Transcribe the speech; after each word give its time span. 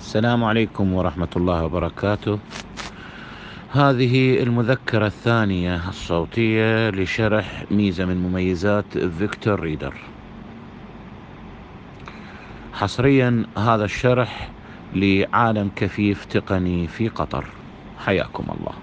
السلام 0.00 0.44
عليكم 0.44 0.92
ورحمة 0.92 1.28
الله 1.36 1.64
وبركاته. 1.64 2.38
هذه 3.70 4.42
المذكرة 4.42 5.06
الثانية 5.06 5.88
الصوتية 5.88 6.90
لشرح 6.90 7.64
ميزة 7.70 8.04
من 8.04 8.16
مميزات 8.16 8.98
فيكتور 8.98 9.60
ريدر. 9.60 9.94
حصريا 12.72 13.46
هذا 13.58 13.84
الشرح 13.84 14.50
لعالم 14.94 15.70
كفيف 15.76 16.24
تقني 16.24 16.88
في 16.88 17.08
قطر. 17.08 17.44
حياكم 17.98 18.44
الله. 18.60 18.74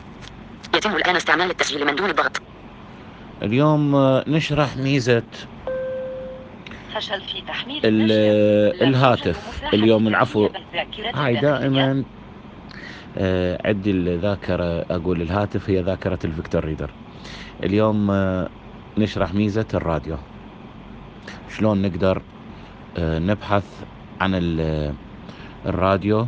يتم 0.76 0.96
الآن 0.96 1.16
استعمال 1.16 1.50
التسجيل 1.50 1.86
من 1.86 1.96
دون 1.96 2.12
ضغط. 2.12 2.42
اليوم 3.42 3.96
نشرح 4.28 4.78
ميزة 4.78 5.24
فشل 6.98 7.22
في 7.22 7.42
تحميل. 7.42 7.82
لا 8.08 8.88
الهاتف. 8.88 9.64
اليوم 9.74 10.08
العفو. 10.08 10.50
هاي. 11.16 11.36
دائما 11.36 12.04
آه، 13.18 13.62
عندي 13.68 13.92
الذاكرة 13.92 14.86
أقول 14.90 15.22
الهاتف 15.22 15.70
هي 15.70 15.82
ذاكرة 15.82 16.20
الفيكتور 16.26 16.66
ريدر 16.66 16.90
اليوم 17.64 18.12
آه، 18.12 18.50
نشرح 18.98 19.34
ميزة 19.34 19.66
الراديو 19.74 20.18
شلون 21.58 21.82
نقدر 21.82 22.22
آه، 22.98 23.20
نبحث 23.20 23.66
عن 24.22 24.32
ال- 24.36 24.94
الراديو 25.66 26.28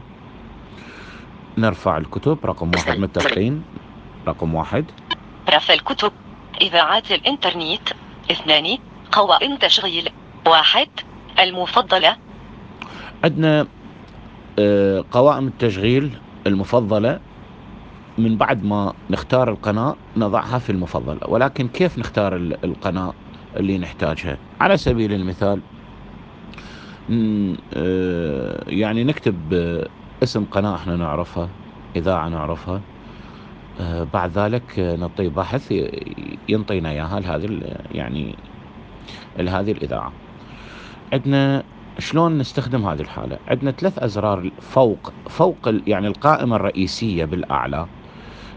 نرفع 1.58 1.98
الكتب 1.98 2.38
رقم 2.46 2.72
واحد 2.76 3.00
متفقين 3.00 3.64
رقم 4.28 4.56
واحد 4.56 4.86
رفع 5.50 5.74
الكتب 5.74 6.12
إذاعات 6.62 7.12
الإنترنت 7.12 7.90
اثنان 8.32 8.78
قوائم 9.12 9.56
تشغيل 9.56 10.10
واحد 10.48 10.88
المفضلة. 11.40 12.16
عندنا 13.24 13.68
آه، 14.60 15.04
قوائم 15.12 15.48
التشغيل 15.48 16.18
المفضلة. 16.48 17.20
من 18.18 18.38
بعد 18.38 18.64
ما 18.64 18.94
نختار 19.10 19.50
القناة 19.50 19.96
نضعها 20.18 20.60
في 20.60 20.70
المفضلة. 20.72 21.20
ولكن 21.28 21.68
كيف 21.68 21.98
نختار 22.00 22.36
ال- 22.36 22.66
القناة 22.66 23.14
اللي 23.58 23.78
نحتاجها؟ 23.78 24.38
على 24.62 24.78
سبيل 24.78 25.14
المثال 25.14 25.62
آه، 27.74 28.64
يعني 28.68 29.04
نكتب 29.04 29.54
آه، 29.54 29.88
اسم 30.24 30.46
قناة 30.46 30.76
إحنا 30.76 30.96
نعرفها 30.96 31.50
إذاعة 31.96 32.30
نعرفها. 32.30 32.82
بعد 34.14 34.38
ذلك 34.38 34.80
نعطيه 34.80 35.30
بحث 35.30 35.74
ينطينا 36.50 36.90
إياها 36.90 37.20
لهذه 37.20 37.62
يعني 37.92 38.36
لهذه 39.38 39.72
الإذاعة. 39.72 40.12
عندنا 41.14 41.64
شلون 42.00 42.38
نستخدم 42.38 42.86
هذه 42.86 43.02
الحالة؟ 43.02 43.38
عندنا 43.48 43.72
ثلاث 43.72 44.00
أزرار 44.00 44.52
فوق 44.62 45.14
فوق 45.30 45.58
يعني 45.88 46.08
القائمة 46.08 46.56
الرئيسية 46.56 47.26
بالأعلى. 47.26 47.86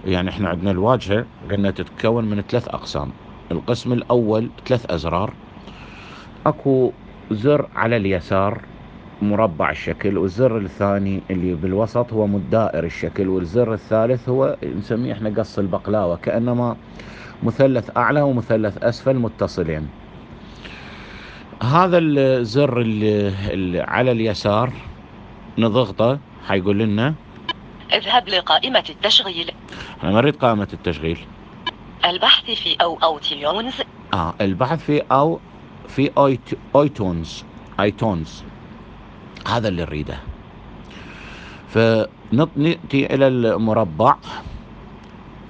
يعني 0.05 0.31
إحنا 0.31 0.49
عندنا 0.49 0.71
الواجهة 0.71 1.27
قلنا 1.51 1.71
تتكون 1.71 2.25
من 2.25 2.43
ثلاث 2.43 2.69
أقسام. 2.69 3.11
القسم 3.53 3.93
الأول 3.93 4.51
ثلاث 4.67 4.91
أزرار. 4.91 5.33
أكو 6.47 6.93
زر 7.31 7.69
على 7.77 7.97
اليسار 7.97 8.63
مربع 9.23 9.71
الشكل 9.71 10.19
والزر 10.19 10.57
الثاني 10.59 11.23
اللي 11.31 11.55
بالوسط 11.55 12.13
هو 12.13 12.27
مدائر 12.27 12.85
الشكل 12.85 13.29
والزر 13.29 13.73
الثالث 13.73 14.29
هو 14.29 14.57
نسميه 14.79 15.13
إحنا 15.13 15.31
قص 15.31 15.59
البقلاوة 15.59 16.17
كأنما 16.17 16.77
مثلث 17.43 17.97
أعلى 17.97 18.23
ومثلث 18.23 18.85
أسفل 18.85 19.17
متصلين. 19.17 20.02
هذا 21.63 21.99
الزر 21.99 22.81
اللي, 22.81 23.29
اللي 23.53 23.81
على 23.81 24.13
اليسار 24.13 24.73
نضغطه 25.59 26.19
حيقول 26.49 26.79
لنا 26.79 27.15
اذهب 27.93 28.29
لقائمة 28.29 28.85
التشغيل. 28.91 29.51
أنا 30.03 30.13
مريت 30.13 30.41
قائمة 30.41 30.69
التشغيل. 30.73 31.19
البحث 32.05 32.51
في 32.51 32.77
أو 32.81 32.99
أو 33.03 33.19
تيونز 33.19 33.75
آه 34.15 34.35
البحث 34.41 34.85
في 34.85 35.03
أو 35.13 35.41
في 35.89 36.11
أويت 36.19 36.59
أويتونز 36.75 37.45
أيتونز. 37.81 38.45
هذا 39.49 39.69
اللي 39.69 39.83
نريده. 39.83 40.19
فنأتي 41.69 43.15
إلى 43.15 43.29
المربع. 43.29 44.17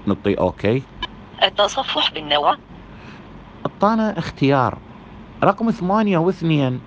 نعطي 0.07 0.35
أوكي. 0.35 0.83
التصفح 1.43 2.13
بالنوع. 2.13 2.57
أعطانا 3.67 4.19
اختيار. 4.19 4.79
رقم 5.45 5.71
ثمانية 5.71 6.19
واثنين 6.19 6.81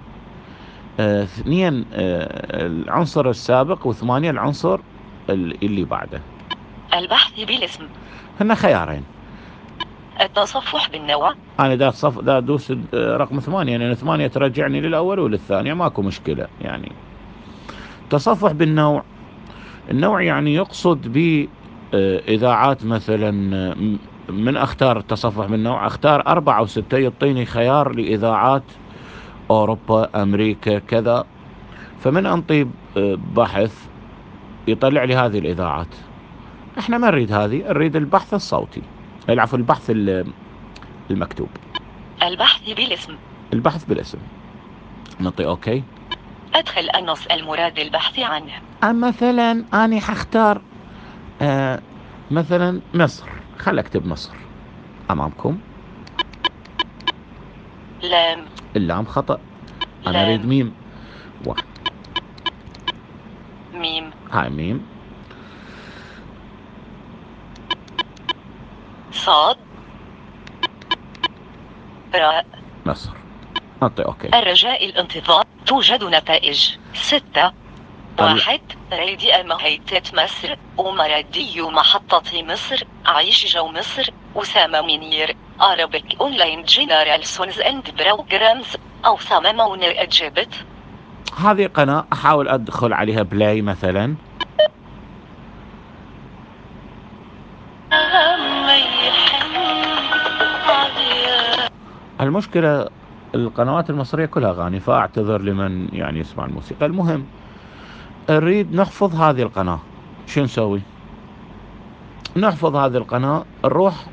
آه، 1.00 1.24
اثنين 1.24 1.86
آه، 1.94 2.66
العنصر 2.68 3.30
السابق 3.30 3.88
وثمانية 3.88 4.30
العنصر 4.32 4.80
ال- 5.30 5.64
اللي 5.66 5.84
بعده. 5.84 6.22
البحث 6.94 7.40
بالاسم. 7.44 7.84
هن 8.42 8.56
خيارين. 8.56 9.04
التصفح 10.22 10.90
بالنوع. 10.90 11.34
أنا 11.60 11.76
دا 11.76 11.92
صف 11.92 12.20
دا 12.20 12.38
ادوس 12.38 12.72
آه، 12.72 13.18
رقم 13.18 13.40
ثمانية 13.40 13.78
لأن 13.78 13.94
ثمانية 13.94 14.28
ترجعني 14.28 14.82
للأول 14.82 15.20
وللثانية 15.20 15.74
ماكو 15.74 16.02
مشكلة 16.02 16.48
يعني. 16.62 16.92
تصفح 18.10 18.52
بالنوع. 18.52 19.04
النوع 19.92 20.22
يعني 20.22 20.54
يقصد 20.56 21.08
ب 21.18 21.48
إذاعات 22.28 22.86
مثلا 22.86 23.32
من 24.30 24.58
أختار 24.58 24.98
التصفح 24.98 25.46
بالنوع 25.46 25.88
أختار 25.88 26.28
أربعة 26.28 26.60
أو 26.60 26.66
ستة 26.66 26.98
يعطيني 26.98 27.46
خيار 27.46 27.92
لإذاعات 27.92 28.64
أوروبا 29.52 30.24
أمريكا 30.24 30.80
كذا. 30.80 31.26
فمن 32.00 32.26
انطي 32.26 32.68
آه، 32.98 33.18
بحث 33.36 33.88
يطلع 34.68 35.04
لي 35.04 35.16
هذه 35.16 35.40
الإذاعات. 35.40 35.88
إحنا 36.80 36.98
ما 36.98 37.08
نريد 37.08 37.32
هذه 37.32 37.64
نريد 37.68 37.96
البحث 37.96 38.34
الصوتي. 38.34 38.82
العفو 39.30 39.58
البحث 39.58 39.90
ال- 39.90 40.28
المكتوب. 41.12 41.50
البحث 42.24 42.74
بالاسم. 42.74 43.16
البحث 43.54 43.84
بالاسم. 43.84 44.18
نعطي 45.20 45.46
أوكي. 45.46 45.84
أدخل 46.56 46.90
النص 46.96 47.28
المراد 47.28 47.80
البحث 47.80 48.20
عنه. 48.20 48.52
مثلا 48.84 49.64
أنا 49.74 50.00
حختار 50.00 50.62
آه 51.42 51.80
مثلا 52.32 52.82
مصر. 52.94 53.26
خل 53.58 53.80
أكتب 53.80 54.06
مصر 54.08 54.34
أمامكم. 55.12 55.60
لام. 58.02 58.46
اللام 58.76 59.06
خطأ. 59.06 59.40
أنا 60.08 60.12
لام. 60.12 60.26
أريد 60.26 60.46
ميم. 60.46 60.74
واحد 61.46 61.64
ميم. 63.74 64.12
هاي 64.32 64.50
ميم. 64.50 64.86
صاد. 69.12 69.58
راء. 72.16 72.46
مصر 72.86 73.12
نعطي 73.82 74.04
OK. 74.04 74.40
الرجاء 74.40 74.86
الانتظار 74.86 75.46
توجد 75.66 76.04
نتائج. 76.04 76.78
ستة. 76.94 77.65
واحد 78.20 78.60
ريدي 78.94 79.34
هيئة 79.34 80.04
مصر 80.14 80.56
ومرادي 80.78 81.62
محطة 81.62 82.44
مصر 82.44 82.84
عيش 83.06 83.54
جو 83.54 83.68
مصر 83.68 84.10
أسامة 84.36 84.82
منير 84.82 85.36
Arabic 85.60 86.16
Online 86.20 86.64
General 86.66 87.24
Sons 87.24 87.58
and 87.60 87.86
Programs 88.02 88.78
أو 89.06 89.18
صممون 89.18 89.84
أجابت. 89.84 90.66
هذه 91.38 91.68
قناة 91.68 92.06
أحاول 92.14 92.48
أدخل 92.48 92.94
عليها 92.94 93.24
بلاي 93.24 93.62
مثلا. 93.62 94.16
المشكلة 102.22 102.88
القنوات 103.36 103.90
المصرية 103.90 104.26
كلها 104.26 104.50
أغاني 104.50 104.80
فأعتذر 104.80 105.42
لمن 105.42 105.88
يعني 105.94 106.20
يسمع 106.20 106.46
الموسيقى. 106.46 106.86
المهم 106.86 107.26
نريد 108.30 108.76
نحفظ 108.76 109.16
هذه 109.16 109.42
القناة. 109.42 109.80
شو 110.28 110.42
نسوي؟ 110.44 110.82
نحفظ 112.38 112.76
هذه 112.76 112.98
القناة 112.98 113.46
نروح 113.66 114.06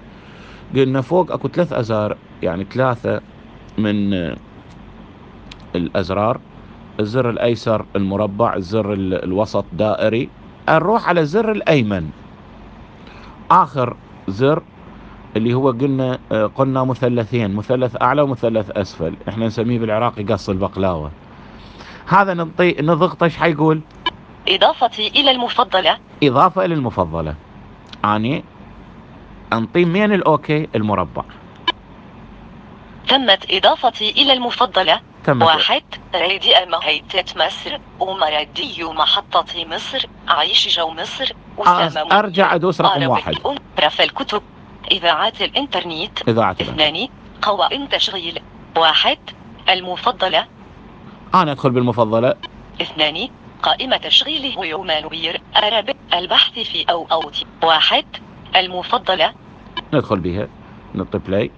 قلنا 0.77 1.01
فوق 1.01 1.33
أكو 1.33 1.49
ثلاث 1.49 1.73
ازرار 1.73 2.17
يعني 2.43 2.65
ثلاثة 2.65 3.21
من 3.79 4.15
آه، 4.15 4.37
الأزرار 5.75 6.41
الزر 7.01 7.31
الأيسر 7.31 7.85
المربع 7.97 8.57
الزر 8.57 8.93
ال- 8.93 9.25
الوسط 9.25 9.65
دائري. 9.73 10.29
نروح 10.69 11.09
على 11.09 11.21
الزر 11.21 11.53
الأيمن. 11.53 12.11
آخر 13.51 13.97
زر 14.29 14.63
اللي 15.37 15.55
هو 15.55 15.71
قلنا 15.71 16.19
آه، 16.33 16.47
قلنا 16.47 16.85
مثلثين 16.85 17.55
مثلث 17.55 18.03
أعلى 18.03 18.23
ومثلث 18.23 18.71
أسفل. 18.71 19.15
إحنا 19.29 19.47
نسميه 19.47 19.79
بالعراقي 19.79 20.23
قص 20.25 20.49
البقلاوة. 20.49 21.11
هذا 22.07 22.35
نعطي 22.35 22.77
نضغط 22.81 23.23
إيش 23.23 23.37
حيقول؟ 23.37 23.81
إضافتي 24.49 25.09
إلى 25.09 25.31
المفضلة. 25.31 25.99
إضافة 26.23 26.65
إلى 26.65 26.75
المفضلة. 26.75 27.35
أني 28.05 28.45
أنطي 29.53 29.85
من 29.85 30.13
الأوكي 30.13 30.69
المربع. 30.75 31.23
تمت 33.09 33.51
إضافتي 33.51 34.11
إلى 34.11 34.33
المفضلة. 34.33 35.01
تمت. 35.25 35.43
واحد 35.43 35.83
رادي 36.15 36.55
هيئة 36.83 37.25
مصر. 37.37 37.79
ومرادي 38.01 38.85
محطة 38.85 39.67
مصر. 39.67 40.07
عيش 40.29 40.77
جو 40.77 40.91
مصر. 40.91 41.33
وسام 41.59 42.13
أرجع 42.13 42.55
أدوس 42.55 42.81
رقم 42.81 43.09
واحد. 43.09 43.35
رف 43.81 44.01
الكتب. 44.01 44.43
إذاعات 44.91 45.43
الإنترنت. 45.43 46.29
الآن. 46.29 46.51
اثنان 46.61 47.09
قوائم 47.43 47.87
تشغيل. 47.87 48.43
واحد 48.77 49.19
المفضلة. 49.69 50.47
أنا 51.35 51.53
أدخل 51.53 51.71
بالمفضلة. 51.71 52.35
اثنان 52.83 53.29
قائمة 53.63 53.97
تشغيل 53.97 54.59
هيومان 54.59 55.05
وير 55.05 55.41
أرب 55.57 55.97
البحث 56.15 56.59
في 56.59 56.85
أو 56.91 57.07
أوت 57.13 57.43
واحد 57.63 58.05
المفضلة. 58.57 59.35
ندخل 59.95 60.21
بها 60.21 60.49
نطي 60.95 61.19
بلاي 61.19 61.51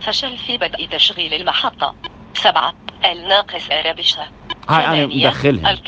فشل 0.00 0.38
في 0.38 0.58
بدء 0.58 0.86
تشغيل 0.86 1.34
المحطة. 1.34 1.94
سبعة 2.34 2.74
الناقص 3.04 3.70
أرابشة 3.70 4.28
هاي 4.68 4.86
أنا 4.86 5.06
مدخلها. 5.06 5.78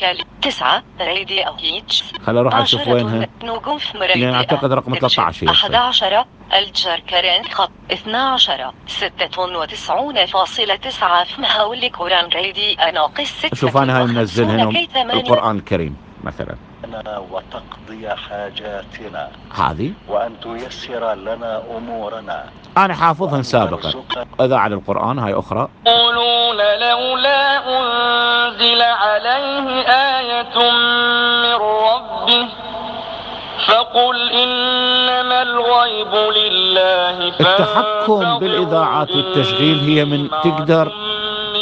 تسعة 0.43 0.83
رادي 1.01 1.41
أو 1.43 1.55
هيتش 1.55 2.05
خل 2.23 2.37
أروح 2.37 2.55
أشوف 2.55 2.89
وينها. 2.89 3.29
نجوم 3.43 3.79
مريدة 3.95 4.35
أعتقد 4.35 4.73
رقم 4.73 4.95
13 4.95 5.23
هي 5.23 5.27
أحد 5.51 5.75
الصيف. 5.75 5.75
عشر 5.75 6.25
الجر 6.55 7.01
كران 7.11 7.45
خط 7.45 7.71
اثنا 7.93 8.19
عشر 8.33 8.73
ستة 8.87 9.43
وتسعون 9.43 10.27
فاصلة 10.27 10.77
تسعة 10.77 11.25
في 11.25 11.43
هول 11.61 11.89
كوران 11.89 12.29
ريدي 12.29 12.75
ناقص 12.75 13.23
ستة 13.25 13.57
شوف 13.57 13.77
أنا 13.77 13.99
هاي 13.99 14.05
منزلها 14.05 14.71
القرآن 15.13 15.57
الكريم 15.57 15.97
مثلا. 16.25 16.57
لنا 16.87 17.23
وتقضي 17.31 18.09
حاجاتنا. 18.09 19.29
هذه؟ 19.55 19.93
وأن 20.09 20.33
تيسر 20.43 21.15
لنا 21.15 21.63
أمورنا. 21.77 22.45
أنا 22.77 22.95
حافظها 22.95 23.43
سابقا. 23.43 23.91
ترزقنا 23.91 24.27
اذاعة 24.41 24.67
القرآن 24.67 25.19
هاي 25.19 25.35
أخرى. 25.35 25.69
يقولون 25.87 26.57
لولا 26.57 27.57
أنزل 27.79 28.83
عليه 28.83 29.69
آية 29.89 30.57
من 31.43 31.55
ربه 31.55 32.49
فقل 33.67 34.31
إنما 34.31 35.43
الغيب 35.43 36.15
لله 36.15 37.29
التحكم 37.29 38.39
بالإذاعات 38.39 39.11
والتشغيل 39.11 39.79
هي 39.79 40.05
من 40.05 40.31
تقدر 40.31 40.93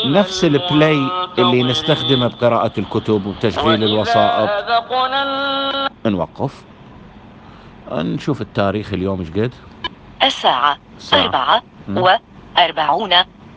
نفس 0.07 0.45
البلاي 0.45 1.09
اللي 1.39 1.63
نستخدمه 1.63 2.27
بقراءة 2.27 2.73
الكتب 2.79 3.27
وبتشغيل 3.27 3.85
الوسائط. 3.85 4.51
نوقف. 6.07 6.65
نشوف 7.93 8.41
التاريخ 8.41 8.93
اليوم 8.93 9.21
إيش 9.21 9.31
قد؟ 9.31 9.55
الساعة 10.23 10.79
أربعة 11.13 11.63
مم. 11.89 11.99
وأربعون 12.57 13.11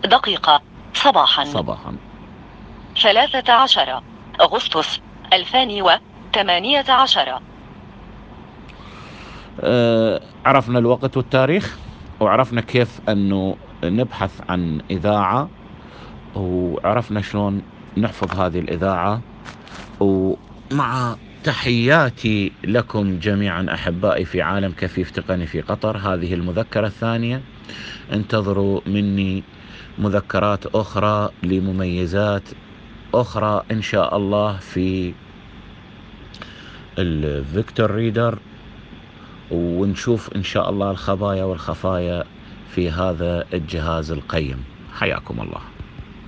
دقيقة 0.05 0.61
صباحا. 0.93 1.43
صباحا. 1.43 1.95
ثلاثة 3.01 3.53
عشر 3.53 4.01
أغسطس 4.41 4.99
ألفان 5.33 5.81
وثمانية 5.81 6.85
عشر. 6.89 7.39
آه، 9.61 10.21
عرفنا 10.45 10.79
الوقت 10.79 11.17
والتاريخ 11.17 11.77
وعرفنا 12.19 12.61
كيف 12.61 13.01
أنه 13.09 13.55
نبحث 13.83 14.41
عن 14.49 14.81
إذاعة 14.91 15.49
وعرفنا 16.35 17.21
شلون 17.21 17.61
نحفظ 17.97 18.39
هذه 18.39 18.59
الإذاعة. 18.59 19.21
ومع 19.99 21.15
تحياتي 21.43 22.51
لكم 22.63 23.19
جميعا 23.19 23.65
أحبائي 23.73 24.25
في 24.25 24.41
عالم 24.41 24.71
كفيف 24.71 25.11
تقني 25.11 25.47
في 25.47 25.61
قطر 25.61 25.97
هذه 25.97 26.33
المذكرة 26.33 26.87
الثانية. 26.87 27.41
انتظروا 28.13 28.81
مني 28.85 29.43
مذكرات 29.99 30.65
أخرى 30.65 31.29
لمميزات 31.43 32.43
أخرى 33.13 33.63
إن 33.71 33.81
شاء 33.81 34.17
الله 34.17 34.57
في 34.57 35.13
الفيكتور 36.99 37.91
ريدر. 37.91 38.39
ونشوف 39.51 40.35
إن 40.35 40.43
شاء 40.43 40.69
الله 40.69 40.91
الخبايا 40.91 41.43
والخفايا 41.43 42.23
في 42.69 42.91
هذا 42.91 43.45
الجهاز 43.53 44.11
القيم. 44.11 44.63
حياكم 44.93 45.41
الله. 45.41 45.74